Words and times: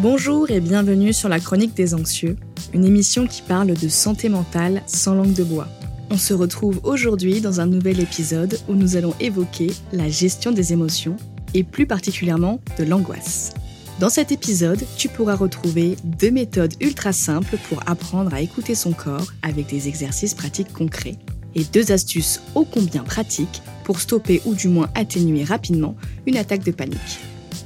Bonjour 0.00 0.50
et 0.50 0.60
bienvenue 0.60 1.12
sur 1.12 1.28
la 1.28 1.38
Chronique 1.38 1.74
des 1.74 1.94
Anxieux, 1.94 2.36
une 2.72 2.84
émission 2.84 3.26
qui 3.26 3.42
parle 3.42 3.74
de 3.74 3.88
santé 3.88 4.28
mentale 4.28 4.82
sans 4.86 5.14
langue 5.14 5.32
de 5.32 5.44
bois. 5.44 5.68
On 6.10 6.16
se 6.16 6.34
retrouve 6.34 6.80
aujourd'hui 6.82 7.40
dans 7.40 7.60
un 7.60 7.66
nouvel 7.66 8.00
épisode 8.00 8.58
où 8.68 8.74
nous 8.74 8.96
allons 8.96 9.14
évoquer 9.20 9.68
la 9.92 10.08
gestion 10.08 10.50
des 10.50 10.72
émotions 10.72 11.16
et 11.54 11.62
plus 11.62 11.86
particulièrement 11.86 12.60
de 12.78 12.84
l'angoisse. 12.84 13.54
Dans 14.00 14.08
cet 14.08 14.30
épisode, 14.30 14.82
tu 14.96 15.08
pourras 15.08 15.34
retrouver 15.34 15.96
deux 16.04 16.30
méthodes 16.30 16.74
ultra 16.80 17.12
simples 17.12 17.58
pour 17.68 17.80
apprendre 17.88 18.32
à 18.32 18.40
écouter 18.40 18.74
son 18.74 18.92
corps 18.92 19.32
avec 19.42 19.66
des 19.66 19.88
exercices 19.88 20.34
pratiques 20.34 20.72
concrets 20.72 21.18
deux 21.64 21.92
astuces 21.92 22.40
ô 22.54 22.64
combien 22.64 23.02
pratiques 23.02 23.62
pour 23.84 24.00
stopper 24.00 24.42
ou 24.44 24.54
du 24.54 24.68
moins 24.68 24.90
atténuer 24.94 25.44
rapidement 25.44 25.96
une 26.26 26.36
attaque 26.36 26.64
de 26.64 26.72
panique. 26.72 27.20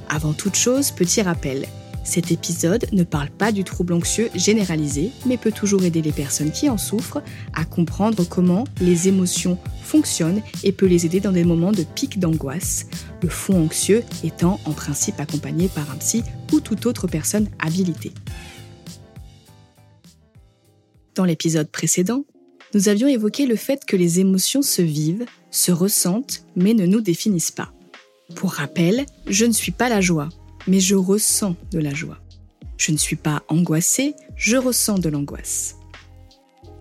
Avant 0.09 0.33
toute 0.33 0.57
chose, 0.57 0.91
petit 0.91 1.23
rappel, 1.23 1.67
cet 2.05 2.33
épisode 2.33 2.87
ne 2.93 3.05
parle 3.05 3.31
pas 3.31 3.53
du 3.53 3.65
trouble 3.65 3.93
anxieux 3.93 4.29
généralisé, 4.35 5.11
mais 5.25 5.37
peut 5.37 5.53
toujours 5.53 5.85
aider 5.85 6.03
les 6.03 6.13
personnes 6.13 6.51
qui 6.51 6.69
en 6.69 6.77
souffrent 6.77 7.23
à 7.55 7.65
comprendre 7.65 8.25
comment 8.25 8.65
les 8.81 9.09
émotions 9.09 9.59
fonctionnent 9.83 10.43
et 10.65 10.73
peut 10.73 10.87
les 10.87 11.07
aider 11.07 11.21
dans 11.21 11.33
des 11.33 11.45
moments 11.45 11.73
de 11.73 11.85
pic 11.85 12.19
d'angoisse, 12.19 12.87
le 13.23 13.29
fond 13.29 13.65
anxieux 13.65 14.03
étant 14.25 14.59
en 14.65 14.73
principe 14.73 15.21
accompagné 15.21 15.69
par 15.69 15.91
un 15.91 15.97
psy 15.97 16.25
ou 16.53 16.61
toute 16.61 16.87
autre 16.87 17.07
personne 17.07 17.49
habilitée. 17.61 18.13
Dans 21.15 21.25
l'épisode 21.25 21.71
précédent, 21.71 22.25
nous 22.75 22.89
avions 22.89 23.09
évoqué 23.09 23.47
le 23.47 23.57
fait 23.57 23.85
que 23.85 23.97
les 23.97 24.21
émotions 24.21 24.63
se 24.63 24.83
vivent, 24.83 25.27
se 25.51 25.73
ressentent, 25.73 26.45
mais 26.57 26.75
ne 26.75 26.87
nous 26.87 27.01
définissent 27.01 27.51
pas. 27.51 27.73
Pour 28.35 28.53
rappel, 28.53 29.07
je 29.27 29.45
ne 29.45 29.53
suis 29.53 29.73
pas 29.73 29.89
la 29.89 30.01
joie, 30.01 30.29
mais 30.67 30.81
je 30.81 30.95
ressens 30.95 31.57
de 31.71 31.79
la 31.79 31.93
joie. 31.93 32.19
Je 32.79 32.93
ne 32.93 32.97
suis 32.97 33.17
pas 33.17 33.43
angoissée, 33.49 34.15
je 34.37 34.57
ressens 34.57 34.99
de 34.99 35.09
l'angoisse. 35.09 35.77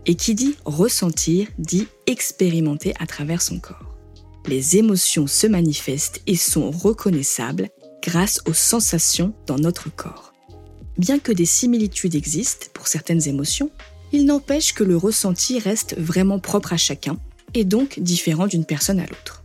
Et 0.05 0.15
qui 0.15 0.33
dit 0.33 0.55
ressentir 0.65 1.47
dit 1.59 1.87
expérimenter 2.07 2.93
à 2.99 3.05
travers 3.05 3.41
son 3.41 3.59
corps. 3.59 3.97
Les 4.47 4.77
émotions 4.77 5.27
se 5.27 5.45
manifestent 5.45 6.21
et 6.25 6.35
sont 6.35 6.71
reconnaissables 6.71 7.69
grâce 8.01 8.41
aux 8.47 8.53
sensations 8.53 9.33
dans 9.45 9.59
notre 9.59 9.93
corps. 9.93 10.33
Bien 10.97 11.19
que 11.19 11.31
des 11.31 11.45
similitudes 11.45 12.15
existent 12.15 12.67
pour 12.73 12.87
certaines 12.87 13.27
émotions, 13.27 13.69
il 14.11 14.25
n'empêche 14.25 14.73
que 14.73 14.83
le 14.83 14.97
ressenti 14.97 15.59
reste 15.59 15.95
vraiment 15.97 16.39
propre 16.39 16.73
à 16.73 16.77
chacun 16.77 17.17
et 17.53 17.63
donc 17.63 17.99
différent 17.99 18.47
d'une 18.47 18.65
personne 18.65 18.99
à 18.99 19.05
l'autre. 19.05 19.43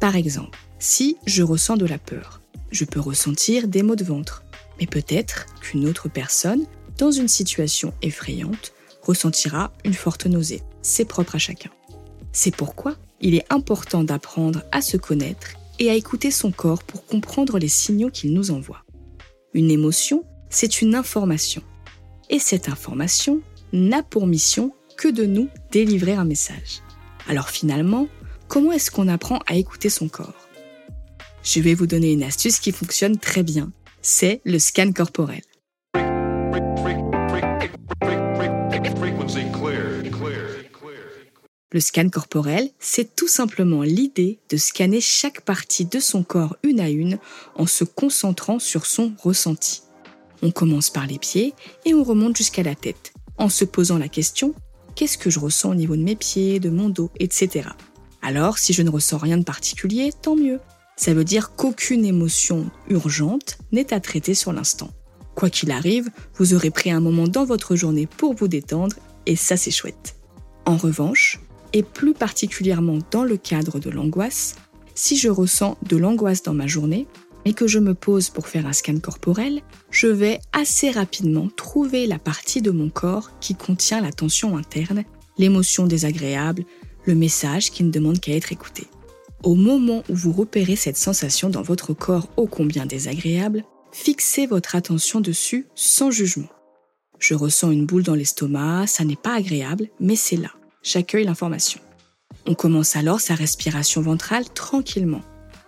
Par 0.00 0.16
exemple, 0.16 0.58
si 0.78 1.16
je 1.26 1.42
ressens 1.42 1.76
de 1.76 1.86
la 1.86 1.98
peur, 1.98 2.40
je 2.70 2.84
peux 2.84 3.00
ressentir 3.00 3.68
des 3.68 3.82
maux 3.82 3.96
de 3.96 4.04
ventre. 4.04 4.44
Mais 4.80 4.86
peut-être 4.86 5.46
qu'une 5.60 5.88
autre 5.88 6.08
personne, 6.08 6.66
dans 6.98 7.10
une 7.10 7.28
situation 7.28 7.92
effrayante, 8.02 8.72
ressentira 9.02 9.72
une 9.84 9.94
forte 9.94 10.26
nausée. 10.26 10.62
C'est 10.82 11.04
propre 11.04 11.34
à 11.34 11.38
chacun. 11.38 11.70
C'est 12.32 12.54
pourquoi 12.54 12.94
il 13.20 13.34
est 13.34 13.46
important 13.50 14.04
d'apprendre 14.04 14.62
à 14.70 14.80
se 14.80 14.96
connaître 14.96 15.54
et 15.78 15.90
à 15.90 15.94
écouter 15.94 16.30
son 16.30 16.52
corps 16.52 16.82
pour 16.82 17.04
comprendre 17.06 17.58
les 17.58 17.68
signaux 17.68 18.10
qu'il 18.10 18.32
nous 18.32 18.50
envoie. 18.50 18.84
Une 19.54 19.70
émotion, 19.70 20.24
c'est 20.50 20.82
une 20.82 20.94
information. 20.94 21.62
Et 22.30 22.38
cette 22.38 22.68
information 22.68 23.40
n'a 23.72 24.02
pour 24.02 24.26
mission 24.26 24.72
que 24.96 25.08
de 25.08 25.24
nous 25.24 25.48
délivrer 25.70 26.14
un 26.14 26.24
message. 26.24 26.82
Alors 27.28 27.48
finalement, 27.48 28.08
comment 28.48 28.72
est-ce 28.72 28.90
qu'on 28.90 29.08
apprend 29.08 29.40
à 29.46 29.56
écouter 29.56 29.90
son 29.90 30.08
corps? 30.08 30.48
Je 31.42 31.60
vais 31.60 31.74
vous 31.74 31.86
donner 31.86 32.12
une 32.12 32.22
astuce 32.22 32.58
qui 32.58 32.72
fonctionne 32.72 33.16
très 33.16 33.42
bien. 33.42 33.72
C'est 34.02 34.40
le 34.44 34.58
scan 34.58 34.92
corporel. 34.92 35.42
Le 41.70 41.80
scan 41.80 42.08
corporel, 42.08 42.70
c'est 42.78 43.14
tout 43.14 43.28
simplement 43.28 43.82
l'idée 43.82 44.38
de 44.48 44.56
scanner 44.56 45.02
chaque 45.02 45.42
partie 45.42 45.84
de 45.84 46.00
son 46.00 46.22
corps 46.22 46.56
une 46.62 46.80
à 46.80 46.88
une 46.88 47.18
en 47.56 47.66
se 47.66 47.84
concentrant 47.84 48.58
sur 48.58 48.86
son 48.86 49.12
ressenti. 49.18 49.82
On 50.40 50.50
commence 50.50 50.88
par 50.88 51.06
les 51.06 51.18
pieds 51.18 51.52
et 51.84 51.92
on 51.92 52.02
remonte 52.04 52.38
jusqu'à 52.38 52.62
la 52.62 52.74
tête, 52.74 53.12
en 53.38 53.48
se 53.48 53.64
posant 53.64 53.98
la 53.98 54.08
question 54.08 54.54
qu'est-ce 54.94 55.18
que 55.18 55.30
je 55.30 55.38
ressens 55.38 55.70
au 55.70 55.74
niveau 55.74 55.96
de 55.96 56.02
mes 56.02 56.16
pieds, 56.16 56.58
de 56.58 56.70
mon 56.70 56.88
dos, 56.88 57.10
etc. 57.20 57.68
Alors, 58.20 58.58
si 58.58 58.72
je 58.72 58.82
ne 58.82 58.90
ressens 58.90 59.18
rien 59.18 59.38
de 59.38 59.44
particulier, 59.44 60.10
tant 60.12 60.34
mieux. 60.34 60.58
Ça 60.96 61.14
veut 61.14 61.24
dire 61.24 61.54
qu'aucune 61.54 62.04
émotion 62.04 62.68
urgente 62.88 63.58
n'est 63.70 63.92
à 63.92 64.00
traiter 64.00 64.34
sur 64.34 64.52
l'instant. 64.52 64.90
Quoi 65.36 65.50
qu'il 65.50 65.70
arrive, 65.70 66.10
vous 66.34 66.54
aurez 66.54 66.70
pris 66.70 66.90
un 66.90 66.98
moment 66.98 67.28
dans 67.28 67.44
votre 67.44 67.76
journée 67.76 68.08
pour 68.08 68.34
vous 68.34 68.48
détendre 68.48 68.96
et 69.24 69.36
ça 69.36 69.56
c'est 69.56 69.70
chouette. 69.70 70.16
En 70.66 70.76
revanche, 70.76 71.40
et 71.72 71.84
plus 71.84 72.14
particulièrement 72.14 72.98
dans 73.12 73.22
le 73.22 73.36
cadre 73.36 73.78
de 73.78 73.90
l'angoisse, 73.90 74.56
si 74.96 75.16
je 75.16 75.28
ressens 75.28 75.78
de 75.86 75.96
l'angoisse 75.96 76.42
dans 76.42 76.54
ma 76.54 76.66
journée 76.66 77.06
et 77.48 77.54
que 77.54 77.66
je 77.66 77.78
me 77.78 77.94
pose 77.94 78.28
pour 78.28 78.46
faire 78.46 78.66
un 78.66 78.74
scan 78.74 78.98
corporel, 78.98 79.62
je 79.90 80.06
vais 80.06 80.38
assez 80.52 80.90
rapidement 80.90 81.48
trouver 81.56 82.06
la 82.06 82.18
partie 82.18 82.60
de 82.60 82.70
mon 82.70 82.90
corps 82.90 83.30
qui 83.40 83.54
contient 83.54 84.02
la 84.02 84.12
tension 84.12 84.58
interne, 84.58 85.04
l'émotion 85.38 85.86
désagréable, 85.86 86.64
le 87.06 87.14
message 87.14 87.70
qui 87.70 87.84
ne 87.84 87.90
demande 87.90 88.20
qu'à 88.20 88.34
être 88.34 88.52
écouté. 88.52 88.86
Au 89.42 89.54
moment 89.54 90.02
où 90.10 90.14
vous 90.14 90.32
repérez 90.32 90.76
cette 90.76 90.98
sensation 90.98 91.48
dans 91.48 91.62
votre 91.62 91.94
corps 91.94 92.28
ô 92.36 92.46
combien 92.46 92.84
désagréable, 92.84 93.64
fixez 93.92 94.46
votre 94.46 94.76
attention 94.76 95.22
dessus 95.22 95.68
sans 95.74 96.10
jugement. 96.10 96.50
Je 97.18 97.32
ressens 97.32 97.70
une 97.70 97.86
boule 97.86 98.02
dans 98.02 98.14
l'estomac, 98.14 98.88
ça 98.88 99.06
n'est 99.06 99.16
pas 99.16 99.36
agréable, 99.36 99.88
mais 100.00 100.16
c'est 100.16 100.36
là. 100.36 100.50
J'accueille 100.82 101.24
l'information. 101.24 101.80
On 102.46 102.54
commence 102.54 102.94
alors 102.94 103.22
sa 103.22 103.34
respiration 103.34 104.02
ventrale 104.02 104.50
tranquillement. 104.50 105.22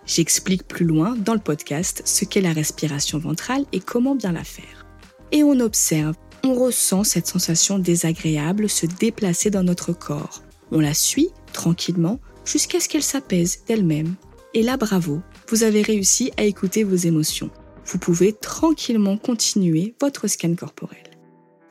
J'explique 0.05 0.67
plus 0.67 0.85
loin 0.85 1.15
dans 1.15 1.33
le 1.33 1.39
podcast 1.39 2.01
ce 2.05 2.25
qu'est 2.25 2.41
la 2.41 2.53
respiration 2.53 3.19
ventrale 3.19 3.65
et 3.71 3.79
comment 3.79 4.15
bien 4.15 4.31
la 4.31 4.43
faire. 4.43 4.85
Et 5.31 5.43
on 5.43 5.59
observe, 5.59 6.15
on 6.43 6.55
ressent 6.55 7.03
cette 7.03 7.27
sensation 7.27 7.79
désagréable 7.79 8.67
se 8.67 8.85
déplacer 8.85 9.49
dans 9.49 9.63
notre 9.63 9.93
corps. 9.93 10.41
On 10.71 10.79
la 10.79 10.93
suit 10.93 11.29
tranquillement 11.53 12.19
jusqu'à 12.45 12.79
ce 12.79 12.89
qu'elle 12.89 13.03
s'apaise 13.03 13.63
d'elle-même. 13.67 14.15
Et 14.53 14.63
là, 14.63 14.77
bravo, 14.77 15.21
vous 15.49 15.63
avez 15.63 15.81
réussi 15.81 16.31
à 16.37 16.43
écouter 16.43 16.83
vos 16.83 16.95
émotions. 16.95 17.51
Vous 17.85 17.99
pouvez 17.99 18.33
tranquillement 18.33 19.17
continuer 19.17 19.95
votre 20.01 20.27
scan 20.27 20.55
corporel. 20.55 20.97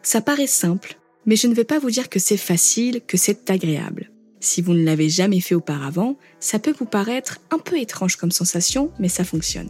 Ça 0.02 0.20
paraît 0.20 0.46
simple, 0.46 0.98
mais 1.26 1.36
je 1.36 1.46
ne 1.46 1.54
vais 1.54 1.64
pas 1.64 1.78
vous 1.78 1.90
dire 1.90 2.08
que 2.08 2.18
c'est 2.18 2.36
facile, 2.36 3.02
que 3.06 3.16
c'est 3.16 3.50
agréable. 3.50 4.10
Si 4.40 4.62
vous 4.62 4.72
ne 4.72 4.82
l'avez 4.82 5.10
jamais 5.10 5.40
fait 5.40 5.54
auparavant, 5.54 6.16
ça 6.40 6.58
peut 6.58 6.74
vous 6.78 6.86
paraître 6.86 7.38
un 7.50 7.58
peu 7.58 7.78
étrange 7.78 8.16
comme 8.16 8.30
sensation, 8.30 8.90
mais 8.98 9.08
ça 9.08 9.22
fonctionne. 9.22 9.68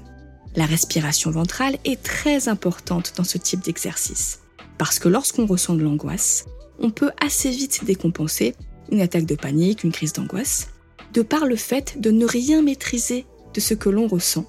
La 0.55 0.65
respiration 0.65 1.31
ventrale 1.33 1.77
est 1.85 2.03
très 2.03 2.49
importante 2.49 3.13
dans 3.17 3.25
ce 3.25 3.37
type 3.37 3.61
d'exercice. 3.61 4.41
Parce 4.79 4.99
que 4.99 5.09
lorsqu'on 5.09 5.47
ressent 5.47 5.75
de 5.75 5.83
l'angoisse, 5.83 6.47
on 6.79 6.91
peut 6.91 7.11
assez 7.21 7.51
vite 7.51 7.85
décompenser 7.85 8.55
une 8.91 9.01
attaque 9.01 9.27
de 9.27 9.35
panique, 9.35 9.85
une 9.85 9.93
crise 9.93 10.13
d'angoisse, 10.13 10.69
de 11.13 11.23
par 11.23 11.47
le 11.47 11.57
fait 11.57 12.01
de 12.01 12.11
ne 12.11 12.25
rien 12.25 12.63
maîtriser 12.63 13.27
de 13.53 13.61
ce 13.61 13.75
que 13.75 13.89
l'on 13.89 14.07
ressent, 14.07 14.47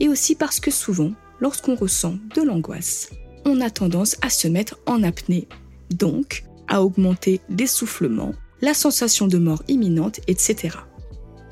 et 0.00 0.08
aussi 0.08 0.34
parce 0.34 0.60
que 0.60 0.70
souvent, 0.70 1.12
lorsqu'on 1.40 1.76
ressent 1.76 2.16
de 2.34 2.42
l'angoisse, 2.42 3.10
on 3.44 3.60
a 3.60 3.70
tendance 3.70 4.16
à 4.22 4.30
se 4.30 4.48
mettre 4.48 4.78
en 4.86 5.02
apnée, 5.02 5.48
donc 5.90 6.44
à 6.68 6.82
augmenter 6.82 7.40
l'essoufflement, 7.48 8.32
la 8.62 8.74
sensation 8.74 9.26
de 9.26 9.38
mort 9.38 9.62
imminente, 9.68 10.20
etc. 10.28 10.78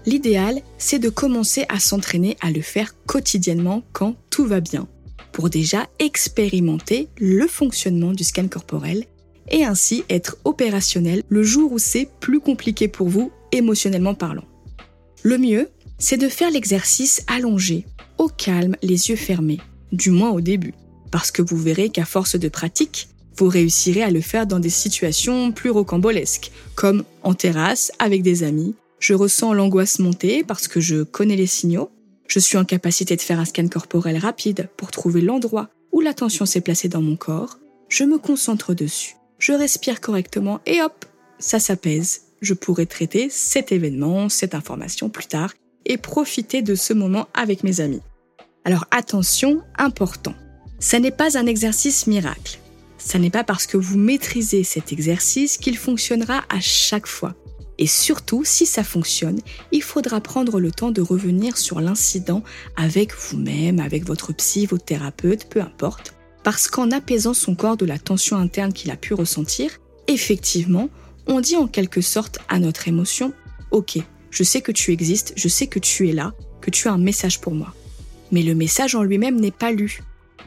L'idéal, 0.07 0.63
c'est 0.79 0.99
de 0.99 1.11
commencer 1.11 1.67
à 1.69 1.79
s'entraîner 1.79 2.37
à 2.41 2.51
le 2.51 2.63
faire 2.63 2.95
quotidiennement 3.05 3.83
quand 3.93 4.17
tout 4.31 4.47
va 4.47 4.61
bien, 4.61 4.89
pour 5.33 5.51
déjà 5.51 5.89
expérimenter 5.99 7.09
le 7.19 7.47
fonctionnement 7.47 8.13
du 8.13 8.25
scan 8.25 8.49
corporel 8.49 9.05
et 9.51 9.65
ainsi 9.65 10.05
être 10.09 10.39
opérationnel 10.45 11.23
le 11.29 11.43
jour 11.43 11.73
où 11.73 11.79
c'est 11.79 12.09
plus 12.21 12.41
compliqué 12.41 12.89
pour 12.89 13.09
vous 13.09 13.31
émotionnellement 13.53 14.15
parlant. 14.15 14.45
Le 15.23 15.37
mieux, 15.37 15.69
c'est 15.99 16.17
de 16.17 16.29
faire 16.29 16.51
l'exercice 16.51 17.23
allongé, 17.27 17.85
au 18.17 18.29
calme, 18.29 18.77
les 18.83 19.11
yeux 19.11 19.17
fermés, 19.17 19.61
du 19.93 20.11
moins 20.11 20.31
au 20.31 20.41
début, 20.41 20.75
parce 21.11 21.31
que 21.31 21.43
vous 21.43 21.59
verrez 21.59 21.91
qu'à 21.91 22.05
force 22.05 22.37
de 22.37 22.49
pratique, 22.49 23.09
vous 23.37 23.49
réussirez 23.49 24.03
à 24.03 24.11
le 24.11 24.21
faire 24.21 24.47
dans 24.47 24.61
des 24.61 24.71
situations 24.71 25.53
plus 25.53 25.71
rocambolesques, 25.71 26.53
comme 26.75 27.05
en 27.23 27.35
terrasse, 27.35 27.93
avec 27.99 28.23
des 28.23 28.43
amis. 28.43 28.75
Je 28.99 29.15
ressens 29.15 29.53
l'angoisse 29.53 29.99
monter 29.99 30.45
parce 30.45 30.69
que 30.69 30.81
je 30.81 31.03
connais 31.03 31.37
les 31.37 31.47
signaux. 31.47 31.91
Je 32.27 32.39
suis 32.39 32.59
en 32.59 32.65
capacité 32.65 33.17
de 33.17 33.23
faire 33.23 33.41
un 33.41 33.45
scan 33.45 33.69
corporel 33.69 34.19
rapide 34.19 34.69
pour 34.77 34.91
trouver 34.91 35.21
l'endroit 35.21 35.69
où 35.93 36.01
la 36.01 36.15
tension 36.15 36.47
s'est 36.47 36.61
placée 36.61 36.89
dans 36.89 37.03
mon 37.03 37.17
corps. 37.17 37.59
Je 37.89 38.05
me 38.05 38.19
concentre 38.19 38.75
dessus. 38.75 39.17
Je 39.39 39.53
respire 39.53 40.01
correctement 40.01 40.61
et 40.67 40.83
hop, 40.83 41.05
ça 41.39 41.59
s'apaise 41.59 42.21
je 42.41 42.55
pourrai 42.55 42.87
traiter 42.87 43.29
cet 43.31 43.73
événement, 43.73 44.29
cette 44.29 44.55
information 44.55 45.09
plus 45.09 45.27
tard 45.27 45.53
et 45.87 45.97
profiter 45.97 46.63
de 46.63 46.75
ce 46.75 46.93
moment 46.93 47.29
avec 47.35 47.65
mes 47.65 47.81
amis. 47.81 48.03
Alors 48.65 48.87
attention, 48.91 49.63
important. 49.79 50.35
Ça 50.79 50.99
n'est 50.99 51.11
pas 51.11 51.39
un 51.39 51.47
exercice 51.47 52.07
miracle. 52.07 52.59
Ça 53.03 53.19
n'est 53.19 53.31
pas 53.31 53.45
parce 53.45 53.67
que 53.67 53.77
vous 53.77 53.99
maîtrisez 53.99 54.63
cet 54.63 54.93
exercice 54.93 55.57
qu'il 55.57 55.77
fonctionnera 55.77 56.45
à 56.49 56.61
chaque 56.61 57.07
fois. 57.07 57.35
Et 57.79 57.87
surtout, 57.87 58.45
si 58.45 58.67
ça 58.67 58.85
fonctionne, 58.85 59.41
il 59.73 59.83
faudra 59.83 60.21
prendre 60.21 60.61
le 60.61 60.71
temps 60.71 60.91
de 60.91 61.01
revenir 61.01 61.57
sur 61.57 61.81
l'incident 61.81 62.43
avec 62.77 63.15
vous-même, 63.17 63.81
avec 63.81 64.05
votre 64.05 64.35
psy, 64.35 64.67
votre 64.67 64.85
thérapeute, 64.85 65.49
peu 65.49 65.63
importe. 65.63 66.15
Parce 66.45 66.69
qu'en 66.69 66.91
apaisant 66.91 67.33
son 67.33 67.55
corps 67.55 67.79
de 67.79 67.87
la 67.87 67.99
tension 67.99 68.37
interne 68.37 68.75
qu'il 68.75 68.91
a 68.91 68.97
pu 68.97 69.15
ressentir, 69.15 69.71
effectivement, 70.09 70.91
on 71.27 71.41
dit 71.41 71.57
en 71.57 71.67
quelque 71.67 72.03
sorte 72.03 72.39
à 72.49 72.59
notre 72.59 72.87
émotion, 72.87 73.33
ok, 73.71 73.99
je 74.31 74.45
sais 74.45 74.61
que 74.61 74.73
tu 74.73 74.93
existes, 74.93 75.33
je 75.37 75.49
sais 75.49 75.67
que 75.67 75.79
tu 75.79 76.11
es 76.11 76.13
là, 76.13 76.35
que 76.61 76.71
tu 76.71 76.87
as 76.87 76.93
un 76.93 76.99
message 76.99 77.41
pour 77.41 77.55
moi. 77.55 77.75
Mais 78.31 78.43
le 78.43 78.55
message 78.55 78.95
en 78.95 79.03
lui-même 79.03 79.41
n'est 79.41 79.51
pas 79.51 79.73
lu. 79.73 80.03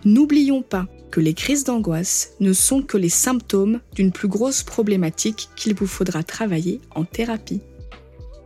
N'oublions 0.06 0.62
pas 0.62 0.86
les 1.20 1.34
crises 1.34 1.64
d'angoisse 1.64 2.32
ne 2.40 2.54
sont 2.54 2.82
que 2.82 2.98
les 2.98 3.10
symptômes 3.10 3.80
d'une 3.96 4.12
plus 4.12 4.28
grosse 4.28 4.64
problématique 4.64 5.50
qu'il 5.56 5.76
vous 5.76 5.88
faudra 5.88 6.24
travailler 6.24 6.82
en 6.96 7.04
thérapie. 7.06 7.62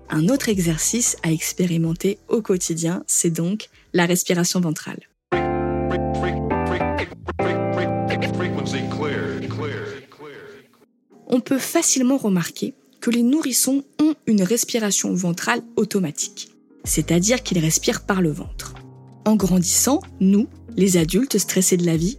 Un 0.10 0.30
autre 0.30 0.50
exercice 0.50 1.18
à 1.24 1.32
expérimenter 1.32 2.18
au 2.30 2.42
quotidien, 2.42 3.04
c'est 3.08 3.30
donc 3.30 3.70
la 3.94 4.06
respiration 4.06 4.60
ventrale. 4.60 5.00
On 11.30 11.42
peut 11.42 11.60
facilement 11.60 12.18
remarquer 12.18 12.74
que 13.02 13.12
les 13.12 13.24
nourrissons 13.24 13.84
ont 14.02 14.16
une 14.26 14.44
respiration 14.44 15.14
ventrale 15.14 15.62
automatique, 15.76 16.50
c'est-à-dire 16.84 17.44
qu'ils 17.44 17.60
respirent 17.60 18.06
par 18.06 18.22
le 18.22 18.32
ventre. 18.32 18.76
En 19.26 19.36
grandissant, 19.36 20.02
nous, 20.22 20.48
les 20.78 20.96
adultes 20.96 21.38
stressés 21.38 21.76
de 21.76 21.86
la 21.86 21.98
vie, 21.98 22.18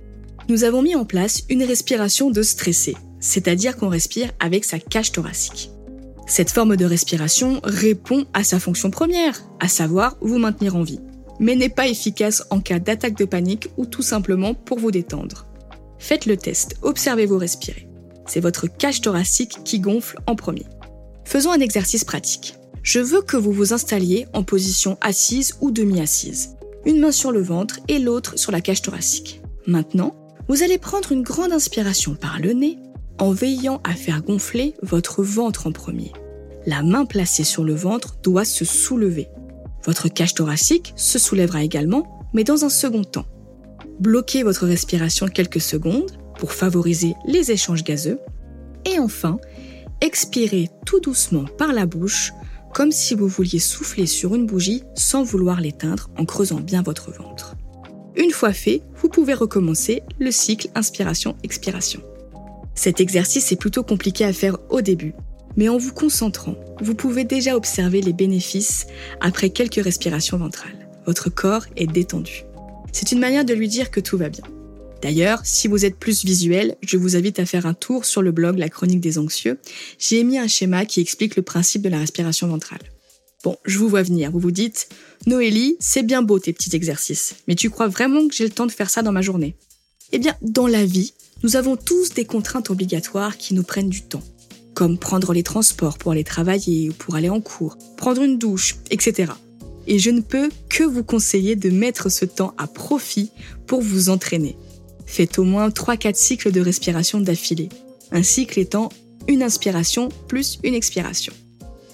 nous 0.48 0.64
avons 0.64 0.80
mis 0.80 0.94
en 0.94 1.04
place 1.04 1.44
une 1.50 1.62
respiration 1.62 2.30
de 2.30 2.42
stressé, 2.42 2.96
c'est-à-dire 3.20 3.76
qu'on 3.76 3.88
respire 3.88 4.30
avec 4.40 4.64
sa 4.64 4.78
cage 4.78 5.12
thoracique. 5.12 5.70
Cette 6.26 6.50
forme 6.50 6.76
de 6.76 6.84
respiration 6.84 7.60
répond 7.64 8.26
à 8.32 8.44
sa 8.44 8.58
fonction 8.58 8.90
première, 8.90 9.42
à 9.60 9.68
savoir 9.68 10.16
vous 10.20 10.38
maintenir 10.38 10.76
en 10.76 10.82
vie, 10.82 11.00
mais 11.38 11.54
n'est 11.54 11.68
pas 11.68 11.88
efficace 11.88 12.44
en 12.50 12.60
cas 12.60 12.78
d'attaque 12.78 13.16
de 13.16 13.24
panique 13.24 13.68
ou 13.76 13.86
tout 13.86 14.02
simplement 14.02 14.54
pour 14.54 14.78
vous 14.78 14.90
détendre. 14.90 15.46
Faites 15.98 16.26
le 16.26 16.36
test, 16.36 16.76
observez-vous 16.82 17.38
respirer. 17.38 17.88
C'est 18.26 18.40
votre 18.40 18.66
cage 18.66 19.00
thoracique 19.00 19.58
qui 19.64 19.80
gonfle 19.80 20.18
en 20.26 20.34
premier. 20.34 20.66
Faisons 21.24 21.50
un 21.50 21.60
exercice 21.60 22.04
pratique. 22.04 22.54
Je 22.82 23.00
veux 23.00 23.20
que 23.20 23.36
vous 23.36 23.52
vous 23.52 23.72
installiez 23.74 24.26
en 24.32 24.42
position 24.42 24.96
assise 25.00 25.56
ou 25.60 25.70
demi-assise, 25.70 26.56
une 26.86 27.00
main 27.00 27.12
sur 27.12 27.32
le 27.32 27.42
ventre 27.42 27.80
et 27.88 27.98
l'autre 27.98 28.38
sur 28.38 28.52
la 28.52 28.60
cage 28.60 28.82
thoracique. 28.82 29.40
Maintenant, 29.66 30.14
vous 30.48 30.62
allez 30.62 30.78
prendre 30.78 31.12
une 31.12 31.22
grande 31.22 31.52
inspiration 31.52 32.14
par 32.14 32.38
le 32.40 32.54
nez 32.54 32.78
en 33.18 33.32
veillant 33.32 33.80
à 33.84 33.94
faire 33.94 34.22
gonfler 34.22 34.74
votre 34.82 35.22
ventre 35.22 35.66
en 35.66 35.72
premier. 35.72 36.12
La 36.66 36.82
main 36.82 37.04
placée 37.04 37.44
sur 37.44 37.64
le 37.64 37.74
ventre 37.74 38.16
doit 38.22 38.46
se 38.46 38.64
soulever. 38.64 39.28
Votre 39.84 40.08
cage 40.08 40.34
thoracique 40.34 40.94
se 40.96 41.18
soulèvera 41.18 41.62
également, 41.62 42.26
mais 42.32 42.44
dans 42.44 42.64
un 42.64 42.68
second 42.68 43.04
temps. 43.04 43.26
Bloquez 44.00 44.42
votre 44.42 44.66
respiration 44.66 45.28
quelques 45.28 45.60
secondes 45.60 46.12
pour 46.38 46.52
favoriser 46.52 47.14
les 47.26 47.50
échanges 47.50 47.84
gazeux. 47.84 48.18
Et 48.86 48.98
enfin, 48.98 49.38
expirez 50.00 50.70
tout 50.86 51.00
doucement 51.00 51.44
par 51.58 51.72
la 51.72 51.84
bouche, 51.84 52.32
comme 52.74 52.92
si 52.92 53.14
vous 53.14 53.28
vouliez 53.28 53.58
souffler 53.58 54.06
sur 54.06 54.34
une 54.34 54.46
bougie 54.46 54.84
sans 54.94 55.22
vouloir 55.24 55.60
l'éteindre 55.60 56.10
en 56.16 56.24
creusant 56.24 56.60
bien 56.60 56.82
votre 56.82 57.10
ventre. 57.12 57.56
Une 58.16 58.30
fois 58.30 58.52
fait, 58.52 58.82
vous 59.08 59.22
pouvez 59.22 59.32
recommencer 59.32 60.02
le 60.18 60.30
cycle 60.30 60.68
inspiration-expiration. 60.74 62.02
Cet 62.74 63.00
exercice 63.00 63.50
est 63.50 63.56
plutôt 63.56 63.82
compliqué 63.82 64.22
à 64.22 64.34
faire 64.34 64.58
au 64.68 64.82
début, 64.82 65.14
mais 65.56 65.70
en 65.70 65.78
vous 65.78 65.94
concentrant, 65.94 66.56
vous 66.82 66.94
pouvez 66.94 67.24
déjà 67.24 67.56
observer 67.56 68.02
les 68.02 68.12
bénéfices 68.12 68.86
après 69.22 69.48
quelques 69.48 69.82
respirations 69.82 70.36
ventrales. 70.36 70.90
Votre 71.06 71.30
corps 71.30 71.64
est 71.74 71.86
détendu. 71.86 72.44
C'est 72.92 73.10
une 73.10 73.18
manière 73.18 73.46
de 73.46 73.54
lui 73.54 73.68
dire 73.68 73.90
que 73.90 74.00
tout 74.00 74.18
va 74.18 74.28
bien. 74.28 74.44
D'ailleurs, 75.00 75.40
si 75.42 75.68
vous 75.68 75.86
êtes 75.86 75.96
plus 75.96 76.26
visuel, 76.26 76.76
je 76.82 76.98
vous 76.98 77.16
invite 77.16 77.38
à 77.38 77.46
faire 77.46 77.64
un 77.64 77.72
tour 77.72 78.04
sur 78.04 78.20
le 78.20 78.30
blog 78.30 78.58
La 78.58 78.68
Chronique 78.68 79.00
des 79.00 79.16
Anxieux. 79.16 79.58
J'ai 79.98 80.22
mis 80.22 80.36
un 80.36 80.48
schéma 80.48 80.84
qui 80.84 81.00
explique 81.00 81.34
le 81.36 81.42
principe 81.42 81.80
de 81.80 81.88
la 81.88 81.98
respiration 81.98 82.46
ventrale. 82.46 82.82
Bon, 83.48 83.56
je 83.64 83.78
vous 83.78 83.88
vois 83.88 84.02
venir, 84.02 84.30
vous 84.30 84.40
vous 84.40 84.50
dites, 84.50 84.90
Noélie, 85.24 85.78
c'est 85.80 86.02
bien 86.02 86.20
beau 86.20 86.38
tes 86.38 86.52
petits 86.52 86.76
exercices, 86.76 87.36
mais 87.46 87.54
tu 87.54 87.70
crois 87.70 87.88
vraiment 87.88 88.28
que 88.28 88.34
j'ai 88.34 88.44
le 88.44 88.50
temps 88.50 88.66
de 88.66 88.70
faire 88.70 88.90
ça 88.90 89.00
dans 89.00 89.10
ma 89.10 89.22
journée? 89.22 89.56
Eh 90.12 90.18
bien, 90.18 90.34
dans 90.42 90.66
la 90.66 90.84
vie, 90.84 91.14
nous 91.42 91.56
avons 91.56 91.74
tous 91.74 92.10
des 92.10 92.26
contraintes 92.26 92.68
obligatoires 92.68 93.38
qui 93.38 93.54
nous 93.54 93.62
prennent 93.62 93.88
du 93.88 94.02
temps, 94.02 94.22
comme 94.74 94.98
prendre 94.98 95.32
les 95.32 95.42
transports 95.42 95.96
pour 95.96 96.12
aller 96.12 96.24
travailler 96.24 96.90
ou 96.90 96.92
pour 96.92 97.14
aller 97.14 97.30
en 97.30 97.40
cours, 97.40 97.78
prendre 97.96 98.20
une 98.20 98.36
douche, 98.36 98.76
etc. 98.90 99.32
Et 99.86 99.98
je 99.98 100.10
ne 100.10 100.20
peux 100.20 100.50
que 100.68 100.84
vous 100.84 101.02
conseiller 101.02 101.56
de 101.56 101.70
mettre 101.70 102.10
ce 102.10 102.26
temps 102.26 102.52
à 102.58 102.66
profit 102.66 103.30
pour 103.66 103.80
vous 103.80 104.10
entraîner. 104.10 104.58
Faites 105.06 105.38
au 105.38 105.44
moins 105.44 105.70
3-4 105.70 106.16
cycles 106.16 106.52
de 106.52 106.60
respiration 106.60 107.18
d'affilée. 107.18 107.70
Un 108.12 108.22
cycle 108.22 108.58
étant 108.58 108.90
une 109.26 109.42
inspiration 109.42 110.10
plus 110.28 110.58
une 110.64 110.74
expiration. 110.74 111.32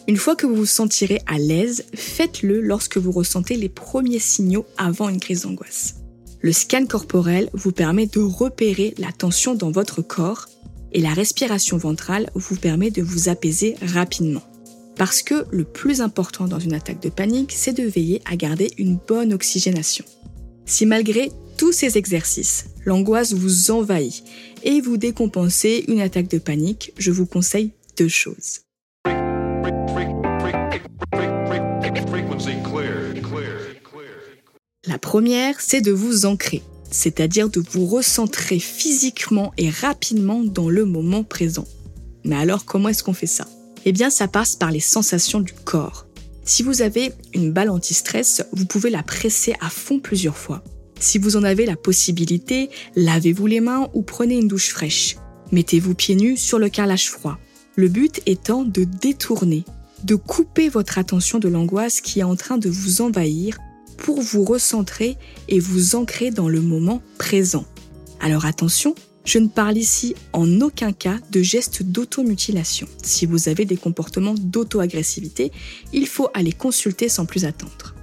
Une 0.06 0.18
fois 0.18 0.36
que 0.36 0.46
vous 0.46 0.54
vous 0.54 0.66
sentirez 0.66 1.22
à 1.26 1.38
l'aise, 1.38 1.86
faites-le 1.94 2.60
lorsque 2.60 2.98
vous 2.98 3.10
ressentez 3.10 3.56
les 3.56 3.70
premiers 3.70 4.18
signaux 4.18 4.66
avant 4.76 5.08
une 5.08 5.20
crise 5.20 5.42
d'angoisse. 5.42 5.94
Le 6.42 6.52
scan 6.52 6.84
corporel 6.84 7.48
vous 7.54 7.72
permet 7.72 8.06
de 8.06 8.20
repérer 8.20 8.94
la 8.98 9.12
tension 9.12 9.54
dans 9.54 9.70
votre 9.70 10.02
corps 10.02 10.46
et 10.92 11.00
la 11.00 11.14
respiration 11.14 11.78
ventrale 11.78 12.28
vous 12.34 12.56
permet 12.56 12.90
de 12.90 13.00
vous 13.00 13.30
apaiser 13.30 13.76
rapidement. 13.80 14.42
Parce 14.96 15.22
que 15.22 15.46
le 15.50 15.64
plus 15.64 16.02
important 16.02 16.46
dans 16.48 16.60
une 16.60 16.74
attaque 16.74 17.00
de 17.00 17.08
panique, 17.08 17.52
c'est 17.56 17.72
de 17.72 17.82
veiller 17.82 18.20
à 18.26 18.36
garder 18.36 18.72
une 18.76 18.98
bonne 19.08 19.32
oxygénation. 19.32 20.04
Si 20.66 20.84
malgré 20.84 21.32
tous 21.56 21.72
ces 21.72 21.96
exercices, 21.96 22.66
l'angoisse 22.84 23.32
vous 23.32 23.70
envahit 23.70 24.22
et 24.64 24.82
vous 24.82 24.98
décompensez 24.98 25.86
une 25.88 26.00
attaque 26.00 26.28
de 26.28 26.38
panique, 26.38 26.92
je 26.98 27.10
vous 27.10 27.26
conseille 27.26 27.72
deux 27.96 28.08
choses. 28.08 28.60
Première, 35.14 35.60
c'est 35.60 35.80
de 35.80 35.92
vous 35.92 36.26
ancrer, 36.26 36.60
c'est-à-dire 36.90 37.48
de 37.48 37.62
vous 37.70 37.86
recentrer 37.86 38.58
physiquement 38.58 39.52
et 39.56 39.70
rapidement 39.70 40.42
dans 40.42 40.68
le 40.68 40.84
moment 40.86 41.22
présent. 41.22 41.68
Mais 42.24 42.34
alors, 42.34 42.64
comment 42.64 42.88
est-ce 42.88 43.04
qu'on 43.04 43.12
fait 43.12 43.28
ça? 43.28 43.46
Eh 43.84 43.92
bien, 43.92 44.10
ça 44.10 44.26
passe 44.26 44.56
par 44.56 44.72
les 44.72 44.80
sensations 44.80 45.38
du 45.38 45.52
corps. 45.52 46.08
Si 46.42 46.64
vous 46.64 46.82
avez 46.82 47.12
une 47.32 47.52
balle 47.52 47.70
anti-stress, 47.70 48.44
vous 48.50 48.66
pouvez 48.66 48.90
la 48.90 49.04
presser 49.04 49.54
à 49.60 49.70
fond 49.70 50.00
plusieurs 50.00 50.36
fois. 50.36 50.64
Si 50.98 51.18
vous 51.18 51.36
en 51.36 51.44
avez 51.44 51.64
la 51.64 51.76
possibilité, 51.76 52.68
lavez-vous 52.96 53.46
les 53.46 53.60
mains 53.60 53.88
ou 53.94 54.02
prenez 54.02 54.36
une 54.36 54.48
douche 54.48 54.70
fraîche. 54.70 55.14
Mettez-vous 55.52 55.94
pieds 55.94 56.16
nus 56.16 56.38
sur 56.38 56.58
le 56.58 56.68
carrelage 56.68 57.08
froid. 57.08 57.38
Le 57.76 57.86
but 57.86 58.20
étant 58.26 58.64
de 58.64 58.82
détourner, 58.82 59.62
de 60.02 60.16
couper 60.16 60.68
votre 60.68 60.98
attention 60.98 61.38
de 61.38 61.46
l'angoisse 61.46 62.00
qui 62.00 62.18
est 62.18 62.24
en 62.24 62.34
train 62.34 62.58
de 62.58 62.68
vous 62.68 63.00
envahir 63.00 63.58
pour 64.04 64.20
vous 64.20 64.44
recentrer 64.44 65.16
et 65.48 65.58
vous 65.58 65.96
ancrer 65.96 66.30
dans 66.30 66.50
le 66.50 66.60
moment 66.60 67.00
présent. 67.16 67.64
Alors 68.20 68.44
attention, 68.44 68.94
je 69.24 69.38
ne 69.38 69.48
parle 69.48 69.78
ici 69.78 70.14
en 70.34 70.60
aucun 70.60 70.92
cas 70.92 71.16
de 71.32 71.40
gestes 71.40 71.82
d'automutilation. 71.82 72.86
Si 73.02 73.24
vous 73.24 73.48
avez 73.48 73.64
des 73.64 73.78
comportements 73.78 74.34
d'auto-agressivité, 74.34 75.52
il 75.94 76.06
faut 76.06 76.28
aller 76.34 76.52
consulter 76.52 77.08
sans 77.08 77.24
plus 77.24 77.46
attendre. 77.46 77.94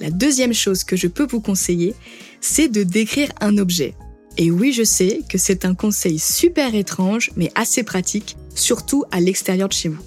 La 0.00 0.10
deuxième 0.10 0.54
chose 0.54 0.82
que 0.82 0.96
je 0.96 1.08
peux 1.08 1.26
vous 1.26 1.42
conseiller, 1.42 1.94
c'est 2.40 2.68
de 2.68 2.82
décrire 2.82 3.28
un 3.42 3.58
objet. 3.58 3.94
Et 4.38 4.50
oui, 4.50 4.72
je 4.72 4.82
sais 4.82 5.20
que 5.28 5.36
c'est 5.36 5.66
un 5.66 5.74
conseil 5.74 6.18
super 6.18 6.74
étrange, 6.74 7.32
mais 7.36 7.52
assez 7.54 7.82
pratique, 7.82 8.38
surtout 8.54 9.04
à 9.10 9.20
l'extérieur 9.20 9.68
de 9.68 9.74
chez 9.74 9.90
vous. 9.90 10.02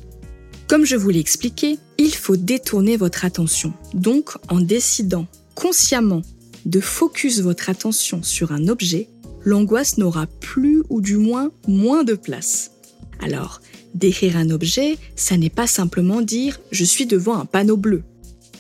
Comme 0.71 0.85
je 0.85 0.95
vous 0.95 1.09
l'ai 1.09 1.19
expliqué, 1.19 1.79
il 1.97 2.15
faut 2.15 2.37
détourner 2.37 2.95
votre 2.95 3.25
attention. 3.25 3.73
Donc, 3.93 4.29
en 4.47 4.61
décidant 4.61 5.27
consciemment 5.53 6.21
de 6.65 6.79
focus 6.79 7.41
votre 7.41 7.69
attention 7.69 8.23
sur 8.23 8.53
un 8.53 8.69
objet, 8.69 9.09
l'angoisse 9.43 9.97
n'aura 9.97 10.27
plus 10.39 10.81
ou 10.89 11.01
du 11.01 11.17
moins 11.17 11.51
moins 11.67 12.05
de 12.05 12.13
place. 12.13 12.71
Alors, 13.19 13.59
décrire 13.95 14.37
un 14.37 14.49
objet, 14.49 14.97
ça 15.17 15.35
n'est 15.35 15.49
pas 15.49 15.67
simplement 15.67 16.21
dire 16.21 16.57
je 16.71 16.85
suis 16.85 17.05
devant 17.05 17.37
un 17.37 17.45
panneau 17.45 17.75
bleu. 17.75 18.03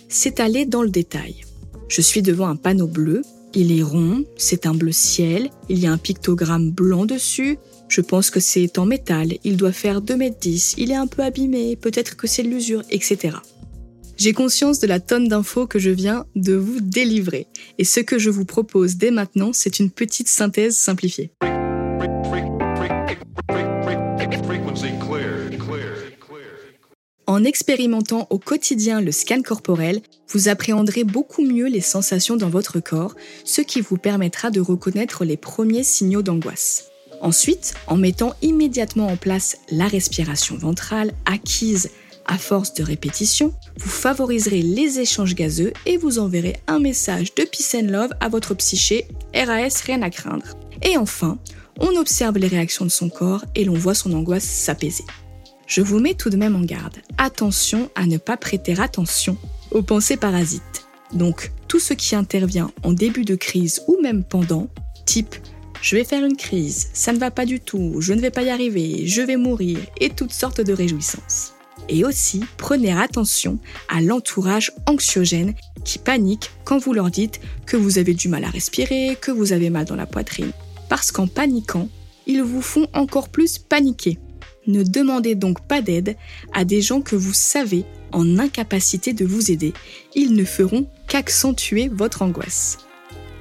C'est 0.09 0.41
aller 0.41 0.65
dans 0.65 0.83
le 0.83 0.89
détail. 0.89 1.45
Je 1.87 2.01
suis 2.01 2.21
devant 2.21 2.49
un 2.49 2.57
panneau 2.57 2.87
bleu, 2.87 3.21
il 3.53 3.71
est 3.71 3.83
rond, 3.83 4.25
c'est 4.35 4.65
un 4.65 4.73
bleu 4.73 4.91
ciel, 4.91 5.49
il 5.69 5.79
y 5.79 5.87
a 5.87 5.93
un 5.93 5.97
pictogramme 5.97 6.71
blanc 6.71 7.05
dessus, 7.05 7.57
Je 7.91 7.99
pense 7.99 8.29
que 8.29 8.39
c'est 8.39 8.77
en 8.79 8.85
métal, 8.85 9.33
il 9.43 9.57
doit 9.57 9.73
faire 9.73 10.01
2m10, 10.01 10.75
il 10.77 10.91
est 10.91 10.95
un 10.95 11.07
peu 11.07 11.23
abîmé, 11.23 11.75
peut-être 11.75 12.15
que 12.15 12.25
c'est 12.25 12.41
l'usure, 12.41 12.83
etc. 12.89 13.35
J'ai 14.15 14.31
conscience 14.31 14.79
de 14.79 14.87
la 14.87 15.01
tonne 15.01 15.27
d'infos 15.27 15.67
que 15.67 15.77
je 15.77 15.89
viens 15.89 16.25
de 16.37 16.53
vous 16.53 16.79
délivrer, 16.79 17.47
et 17.79 17.83
ce 17.83 17.99
que 17.99 18.17
je 18.17 18.29
vous 18.29 18.45
propose 18.45 18.95
dès 18.95 19.11
maintenant, 19.11 19.51
c'est 19.51 19.79
une 19.79 19.91
petite 19.91 20.29
synthèse 20.29 20.77
simplifiée. 20.77 21.33
En 27.27 27.43
expérimentant 27.43 28.25
au 28.29 28.39
quotidien 28.39 29.01
le 29.01 29.11
scan 29.11 29.41
corporel, 29.41 29.99
vous 30.29 30.47
appréhenderez 30.47 31.03
beaucoup 31.03 31.45
mieux 31.45 31.67
les 31.67 31.81
sensations 31.81 32.37
dans 32.37 32.49
votre 32.49 32.79
corps, 32.79 33.15
ce 33.43 33.59
qui 33.59 33.81
vous 33.81 33.97
permettra 33.97 34.49
de 34.49 34.61
reconnaître 34.61 35.25
les 35.25 35.35
premiers 35.35 35.83
signaux 35.83 36.21
d'angoisse. 36.21 36.90
Ensuite, 37.21 37.75
en 37.87 37.97
mettant 37.97 38.33
immédiatement 38.41 39.07
en 39.07 39.15
place 39.15 39.57
la 39.69 39.87
respiration 39.87 40.57
ventrale 40.57 41.13
acquise 41.25 41.89
à 42.25 42.37
force 42.37 42.73
de 42.73 42.83
répétition, 42.83 43.53
vous 43.77 43.89
favoriserez 43.89 44.61
les 44.61 44.99
échanges 44.99 45.35
gazeux 45.35 45.73
et 45.85 45.97
vous 45.97 46.19
enverrez 46.19 46.57
un 46.67 46.79
message 46.79 47.33
de 47.35 47.43
peace 47.43 47.75
and 47.75 47.91
love 47.91 48.11
à 48.19 48.29
votre 48.29 48.53
psyché, 48.55 49.07
RAS 49.33 49.81
rien 49.85 50.01
à 50.01 50.09
craindre. 50.09 50.57
Et 50.81 50.97
enfin, 50.97 51.37
on 51.79 51.95
observe 51.95 52.37
les 52.37 52.47
réactions 52.47 52.85
de 52.85 52.91
son 52.91 53.09
corps 53.09 53.45
et 53.55 53.63
l'on 53.63 53.75
voit 53.75 53.95
son 53.95 54.13
angoisse 54.13 54.43
s'apaiser 54.43 55.05
je 55.71 55.79
vous 55.79 55.99
mets 55.99 56.15
tout 56.15 56.29
de 56.29 56.35
même 56.35 56.57
en 56.57 56.65
garde. 56.65 56.97
Attention 57.17 57.89
à 57.95 58.05
ne 58.05 58.17
pas 58.17 58.35
prêter 58.35 58.77
attention 58.77 59.37
aux 59.71 59.81
pensées 59.81 60.17
parasites. 60.17 60.85
Donc, 61.13 61.53
tout 61.69 61.79
ce 61.79 61.93
qui 61.93 62.13
intervient 62.13 62.71
en 62.83 62.91
début 62.91 63.23
de 63.23 63.35
crise 63.35 63.81
ou 63.87 63.97
même 64.01 64.25
pendant, 64.25 64.67
type 65.05 65.33
je 65.81 65.95
vais 65.95 66.03
faire 66.03 66.23
une 66.23 66.37
crise, 66.37 66.89
ça 66.93 67.11
ne 67.11 67.17
va 67.17 67.31
pas 67.31 67.45
du 67.45 67.59
tout, 67.59 67.95
je 67.99 68.13
ne 68.13 68.21
vais 68.21 68.31
pas 68.31 68.43
y 68.43 68.49
arriver, 68.49 69.07
je 69.07 69.21
vais 69.21 69.37
mourir, 69.37 69.79
et 69.99 70.09
toutes 70.09 70.33
sortes 70.33 70.61
de 70.61 70.73
réjouissances. 70.73 71.53
Et 71.89 72.05
aussi, 72.05 72.41
prenez 72.57 72.91
attention 72.93 73.57
à 73.89 74.01
l'entourage 74.01 74.71
anxiogène 74.85 75.55
qui 75.83 75.97
panique 75.97 76.51
quand 76.63 76.77
vous 76.77 76.93
leur 76.93 77.09
dites 77.09 77.41
que 77.65 77.75
vous 77.75 77.97
avez 77.97 78.13
du 78.13 78.27
mal 78.27 78.43
à 78.43 78.49
respirer, 78.49 79.17
que 79.19 79.31
vous 79.31 79.51
avez 79.51 79.69
mal 79.69 79.85
dans 79.85 79.95
la 79.95 80.05
poitrine. 80.05 80.51
Parce 80.89 81.11
qu'en 81.11 81.27
paniquant, 81.27 81.89
ils 82.27 82.43
vous 82.43 82.61
font 82.61 82.87
encore 82.93 83.29
plus 83.29 83.57
paniquer. 83.57 84.19
Ne 84.67 84.83
demandez 84.83 85.35
donc 85.35 85.65
pas 85.67 85.81
d'aide 85.81 86.15
à 86.53 86.65
des 86.65 86.81
gens 86.81 87.01
que 87.01 87.15
vous 87.15 87.33
savez 87.33 87.83
en 88.11 88.37
incapacité 88.37 89.13
de 89.13 89.25
vous 89.25 89.51
aider. 89.51 89.73
Ils 90.15 90.35
ne 90.35 90.45
feront 90.45 90.85
qu'accentuer 91.07 91.89
votre 91.89 92.21
angoisse. 92.21 92.77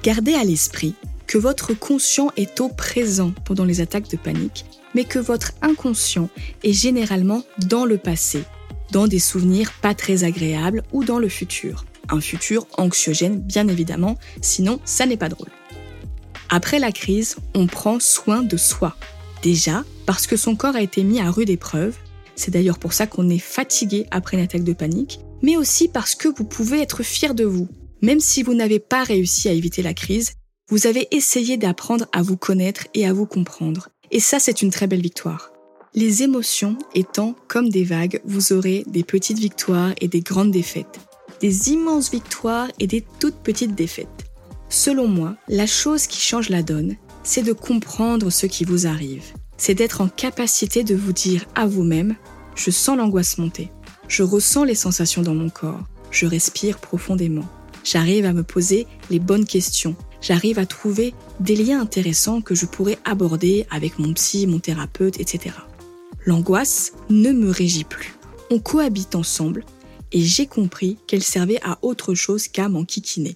Gardez 0.03 0.33
à 0.33 0.43
l'esprit 0.43 0.95
que 1.31 1.37
votre 1.37 1.73
conscient 1.73 2.29
est 2.35 2.59
au 2.59 2.67
présent 2.67 3.31
pendant 3.45 3.63
les 3.63 3.79
attaques 3.79 4.09
de 4.09 4.17
panique, 4.17 4.65
mais 4.93 5.05
que 5.05 5.17
votre 5.17 5.53
inconscient 5.61 6.27
est 6.61 6.73
généralement 6.73 7.43
dans 7.69 7.85
le 7.85 7.97
passé, 7.97 8.43
dans 8.91 9.07
des 9.07 9.19
souvenirs 9.19 9.71
pas 9.81 9.95
très 9.95 10.25
agréables 10.25 10.83
ou 10.91 11.05
dans 11.05 11.19
le 11.19 11.29
futur. 11.29 11.85
Un 12.09 12.19
futur 12.19 12.67
anxiogène, 12.77 13.39
bien 13.39 13.69
évidemment, 13.69 14.17
sinon 14.41 14.81
ça 14.83 15.05
n'est 15.05 15.15
pas 15.15 15.29
drôle. 15.29 15.47
Après 16.49 16.79
la 16.79 16.91
crise, 16.91 17.37
on 17.55 17.65
prend 17.65 18.01
soin 18.01 18.41
de 18.41 18.57
soi. 18.57 18.97
Déjà, 19.41 19.85
parce 20.05 20.27
que 20.27 20.35
son 20.35 20.57
corps 20.57 20.75
a 20.75 20.81
été 20.81 21.01
mis 21.01 21.21
à 21.21 21.31
rude 21.31 21.49
épreuve. 21.49 21.95
C'est 22.35 22.51
d'ailleurs 22.51 22.77
pour 22.77 22.91
ça 22.91 23.07
qu'on 23.07 23.29
est 23.29 23.39
fatigué 23.39 24.05
après 24.11 24.35
une 24.35 24.43
attaque 24.43 24.65
de 24.65 24.73
panique, 24.73 25.21
mais 25.41 25.55
aussi 25.55 25.87
parce 25.87 26.13
que 26.13 26.27
vous 26.27 26.43
pouvez 26.43 26.81
être 26.81 27.03
fier 27.03 27.33
de 27.33 27.45
vous. 27.45 27.69
Même 28.01 28.19
si 28.19 28.43
vous 28.43 28.53
n'avez 28.53 28.79
pas 28.79 29.05
réussi 29.05 29.47
à 29.47 29.53
éviter 29.53 29.81
la 29.81 29.93
crise, 29.93 30.33
vous 30.71 30.87
avez 30.87 31.07
essayé 31.11 31.57
d'apprendre 31.57 32.07
à 32.11 32.23
vous 32.23 32.37
connaître 32.37 32.87
et 32.95 33.05
à 33.05 33.13
vous 33.13 33.27
comprendre. 33.27 33.89
Et 34.09 34.19
ça, 34.19 34.39
c'est 34.39 34.63
une 34.63 34.71
très 34.71 34.87
belle 34.87 35.01
victoire. 35.01 35.51
Les 35.93 36.23
émotions 36.23 36.77
étant 36.95 37.35
comme 37.47 37.69
des 37.69 37.83
vagues, 37.83 38.21
vous 38.25 38.53
aurez 38.53 38.83
des 38.87 39.03
petites 39.03 39.39
victoires 39.39 39.93
et 40.01 40.07
des 40.07 40.21
grandes 40.21 40.51
défaites. 40.51 40.99
Des 41.41 41.69
immenses 41.69 42.09
victoires 42.09 42.69
et 42.79 42.87
des 42.87 43.05
toutes 43.19 43.43
petites 43.43 43.75
défaites. 43.75 44.07
Selon 44.69 45.07
moi, 45.07 45.35
la 45.47 45.67
chose 45.67 46.07
qui 46.07 46.19
change 46.19 46.49
la 46.49 46.63
donne, 46.63 46.95
c'est 47.23 47.43
de 47.43 47.53
comprendre 47.53 48.31
ce 48.31 48.47
qui 48.47 48.63
vous 48.63 48.87
arrive 48.87 49.33
c'est 49.61 49.75
d'être 49.75 50.01
en 50.01 50.07
capacité 50.07 50.83
de 50.83 50.95
vous 50.95 51.13
dire 51.13 51.45
à 51.53 51.67
vous-même, 51.67 52.15
je 52.55 52.71
sens 52.71 52.97
l'angoisse 52.97 53.37
monter, 53.37 53.69
je 54.07 54.23
ressens 54.23 54.63
les 54.63 54.73
sensations 54.73 55.21
dans 55.21 55.35
mon 55.35 55.49
corps, 55.49 55.83
je 56.09 56.25
respire 56.25 56.79
profondément, 56.79 57.45
j'arrive 57.83 58.25
à 58.25 58.33
me 58.33 58.41
poser 58.41 58.87
les 59.11 59.19
bonnes 59.19 59.45
questions, 59.45 59.95
j'arrive 60.21 60.59
à 60.59 60.65
trouver 60.65 61.13
des 61.39 61.55
liens 61.55 61.81
intéressants 61.81 62.41
que 62.41 62.55
je 62.55 62.65
pourrais 62.65 62.97
aborder 63.03 63.65
avec 63.69 63.99
mon 63.99 64.13
psy, 64.13 64.47
mon 64.47 64.59
thérapeute, 64.59 65.19
etc. 65.19 65.55
L'angoisse 66.25 66.93
ne 67.09 67.31
me 67.31 67.49
régit 67.49 67.83
plus. 67.83 68.13
On 68.49 68.59
cohabite 68.59 69.15
ensemble 69.15 69.65
et 70.11 70.21
j'ai 70.21 70.45
compris 70.45 70.97
qu'elle 71.07 71.23
servait 71.23 71.59
à 71.63 71.79
autre 71.81 72.13
chose 72.13 72.47
qu'à 72.47 72.69
m'enquiquiner. 72.69 73.35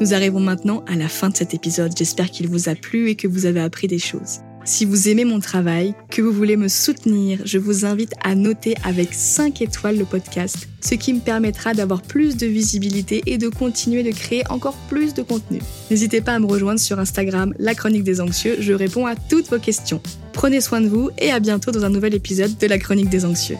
Nous 0.00 0.12
arrivons 0.12 0.40
maintenant 0.40 0.82
à 0.88 0.96
la 0.96 1.08
fin 1.08 1.30
de 1.30 1.36
cet 1.36 1.54
épisode. 1.54 1.92
J'espère 1.96 2.30
qu'il 2.30 2.48
vous 2.48 2.68
a 2.68 2.74
plu 2.74 3.10
et 3.10 3.14
que 3.14 3.28
vous 3.28 3.46
avez 3.46 3.60
appris 3.60 3.86
des 3.86 4.00
choses. 4.00 4.40
Si 4.66 4.86
vous 4.86 5.10
aimez 5.10 5.26
mon 5.26 5.40
travail, 5.40 5.94
que 6.10 6.22
vous 6.22 6.32
voulez 6.32 6.56
me 6.56 6.68
soutenir, 6.68 7.40
je 7.44 7.58
vous 7.58 7.84
invite 7.84 8.14
à 8.24 8.34
noter 8.34 8.74
avec 8.82 9.12
5 9.12 9.60
étoiles 9.60 9.98
le 9.98 10.06
podcast, 10.06 10.68
ce 10.80 10.94
qui 10.94 11.12
me 11.12 11.20
permettra 11.20 11.74
d'avoir 11.74 12.00
plus 12.00 12.38
de 12.38 12.46
visibilité 12.46 13.22
et 13.26 13.36
de 13.36 13.48
continuer 13.48 14.02
de 14.02 14.10
créer 14.10 14.42
encore 14.48 14.76
plus 14.88 15.12
de 15.12 15.22
contenu. 15.22 15.60
N'hésitez 15.90 16.22
pas 16.22 16.32
à 16.32 16.38
me 16.38 16.46
rejoindre 16.46 16.80
sur 16.80 16.98
Instagram, 16.98 17.52
la 17.58 17.74
chronique 17.74 18.04
des 18.04 18.22
anxieux, 18.22 18.56
je 18.58 18.72
réponds 18.72 19.06
à 19.06 19.16
toutes 19.16 19.50
vos 19.50 19.58
questions. 19.58 20.00
Prenez 20.32 20.62
soin 20.62 20.80
de 20.80 20.88
vous 20.88 21.10
et 21.18 21.30
à 21.30 21.40
bientôt 21.40 21.70
dans 21.70 21.84
un 21.84 21.90
nouvel 21.90 22.14
épisode 22.14 22.56
de 22.56 22.66
la 22.66 22.78
chronique 22.78 23.10
des 23.10 23.26
anxieux. 23.26 23.58